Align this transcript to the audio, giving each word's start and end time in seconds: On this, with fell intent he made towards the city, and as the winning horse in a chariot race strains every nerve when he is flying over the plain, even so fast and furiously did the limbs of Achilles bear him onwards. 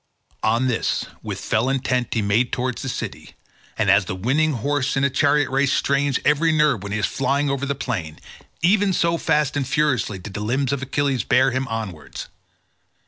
On 0.41 0.65
this, 0.67 1.05
with 1.21 1.39
fell 1.39 1.69
intent 1.69 2.11
he 2.15 2.23
made 2.23 2.51
towards 2.51 2.81
the 2.81 2.89
city, 2.89 3.35
and 3.77 3.87
as 3.91 4.05
the 4.05 4.15
winning 4.15 4.53
horse 4.53 4.97
in 4.97 5.03
a 5.03 5.11
chariot 5.11 5.47
race 5.51 5.71
strains 5.71 6.17
every 6.25 6.51
nerve 6.51 6.81
when 6.81 6.91
he 6.91 6.97
is 6.97 7.05
flying 7.05 7.51
over 7.51 7.67
the 7.67 7.75
plain, 7.75 8.17
even 8.63 8.93
so 8.93 9.19
fast 9.19 9.55
and 9.55 9.67
furiously 9.67 10.17
did 10.17 10.33
the 10.33 10.39
limbs 10.39 10.73
of 10.73 10.81
Achilles 10.81 11.23
bear 11.23 11.51
him 11.51 11.67
onwards. 11.67 12.29